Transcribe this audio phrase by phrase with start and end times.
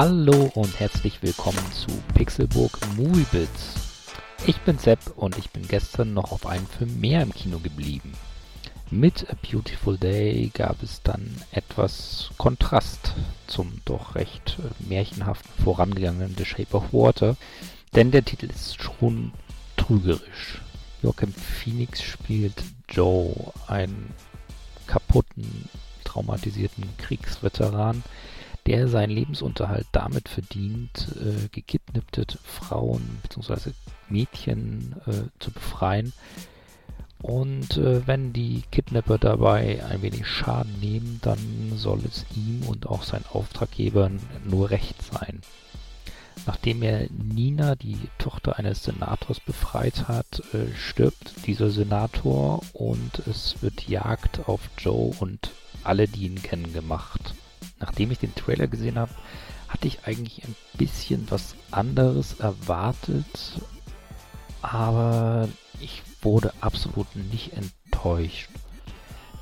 [0.00, 3.74] Hallo und herzlich willkommen zu Pixelburg Movie Bits.
[4.46, 8.12] Ich bin Sepp und ich bin gestern noch auf einen Film mehr im Kino geblieben.
[8.92, 13.12] Mit A Beautiful Day gab es dann etwas Kontrast
[13.48, 17.36] zum doch recht äh, märchenhaften vorangegangenen The Shape of Water,
[17.96, 19.32] denn der Titel ist schon
[19.76, 20.62] trügerisch.
[21.02, 23.34] Joachim Phoenix spielt Joe,
[23.66, 24.14] einen
[24.86, 25.68] kaputten,
[26.04, 28.04] traumatisierten Kriegsveteran,
[28.68, 33.70] der seinen Lebensunterhalt damit verdient, äh, gekidnappte Frauen bzw.
[34.10, 36.12] Mädchen äh, zu befreien.
[37.22, 42.86] Und äh, wenn die Kidnapper dabei ein wenig Schaden nehmen, dann soll es ihm und
[42.86, 45.40] auch seinen Auftraggebern nur recht sein.
[46.46, 53.62] Nachdem er Nina, die Tochter eines Senators, befreit hat, äh, stirbt dieser Senator und es
[53.62, 55.52] wird Jagd auf Joe und
[55.84, 57.34] alle, die ihn kennen, gemacht.
[57.80, 59.12] Nachdem ich den Trailer gesehen habe,
[59.68, 63.60] hatte ich eigentlich ein bisschen was anderes erwartet,
[64.62, 65.48] aber
[65.80, 68.48] ich wurde absolut nicht enttäuscht.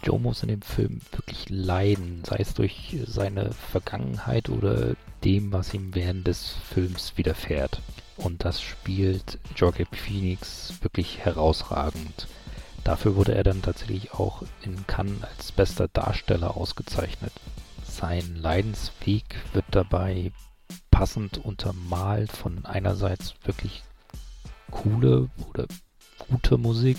[0.03, 5.75] Joe muss in dem Film wirklich leiden, sei es durch seine Vergangenheit oder dem, was
[5.75, 7.81] ihm während des Films widerfährt.
[8.17, 12.29] Und das spielt Joaquin Phoenix wirklich herausragend.
[12.85, 17.33] Dafür wurde er dann tatsächlich auch in Cannes als bester Darsteller ausgezeichnet.
[17.99, 20.31] Sein Leidensweg wird dabei
[20.91, 23.85] passend untermalt von einerseits wirklich
[24.71, 25.65] coole oder
[26.19, 26.99] gute Musik,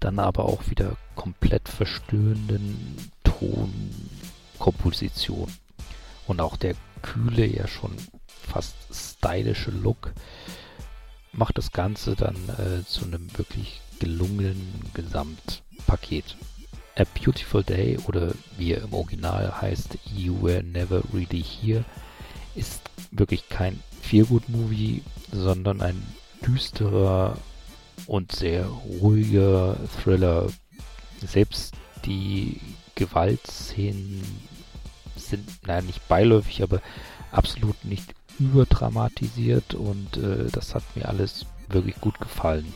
[0.00, 5.52] dann aber auch wieder komplett verstörenden Tonkomposition.
[6.26, 7.94] Und auch der kühle, ja schon
[8.26, 10.14] fast stylische Look
[11.32, 16.38] macht das Ganze dann äh, zu einem wirklich gelungenen Gesamtpaket.
[16.96, 21.84] A Beautiful Day oder wie er im Original heißt You Were Never Really Here
[22.54, 25.02] ist wirklich kein Feelgood-Movie,
[25.32, 26.00] sondern ein
[26.46, 27.36] düsterer
[28.06, 30.48] und sehr ruhiger Thriller.
[31.20, 32.60] Selbst die
[32.94, 34.22] Gewaltszenen
[35.16, 36.80] sind, naja, nicht beiläufig, aber
[37.32, 42.72] absolut nicht überdramatisiert und äh, das hat mir alles wirklich gut gefallen.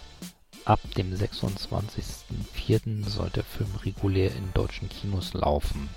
[0.69, 3.09] Ab dem 26.04.
[3.09, 5.89] soll der Film regulär in deutschen Kinos laufen.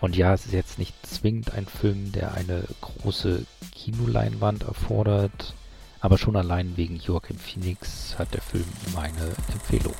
[0.00, 5.54] Und ja, es ist jetzt nicht zwingend ein Film, der eine große Kinoleinwand erfordert,
[5.98, 9.96] aber schon allein wegen Joachim Phoenix hat der Film meine Empfehlung.